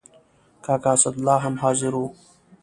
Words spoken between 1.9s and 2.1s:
و.